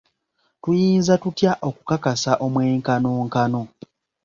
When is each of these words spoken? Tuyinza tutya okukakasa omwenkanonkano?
Tuyinza 0.61 1.13
tutya 1.23 1.51
okukakasa 1.67 2.31
omwenkanonkano? 2.45 3.61